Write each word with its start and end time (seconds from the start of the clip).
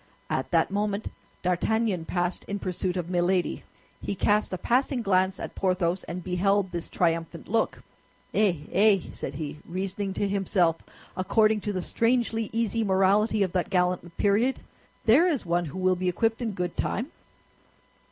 At 0.31 0.49
that 0.49 0.71
moment 0.71 1.09
D'Artagnan 1.43 2.05
passed 2.05 2.43
in 2.45 2.57
pursuit 2.57 2.97
of 2.97 3.07
Milady; 3.07 3.63
he 4.01 4.15
cast 4.15 4.51
a 4.51 4.57
passing 4.57 5.03
glance 5.03 5.39
at 5.39 5.53
Porthos, 5.53 6.03
and 6.05 6.23
beheld 6.23 6.71
this 6.71 6.89
triumphant 6.89 7.47
look. 7.47 7.83
"Eh, 8.33 8.61
eh!" 8.71 8.99
said 9.13 9.35
he, 9.35 9.59
reasoning 9.63 10.15
to 10.15 10.27
himself 10.27 10.77
according 11.15 11.61
to 11.61 11.71
the 11.71 11.83
strangely 11.83 12.49
easy 12.51 12.83
morality 12.83 13.43
of 13.43 13.51
that 13.51 13.69
gallant 13.69 14.17
period, 14.17 14.59
"there 15.05 15.27
is 15.27 15.45
one 15.45 15.65
who 15.65 15.77
will 15.77 15.95
be 15.95 16.09
equipped 16.09 16.41
in 16.41 16.53
good 16.53 16.75
time!" 16.75 17.11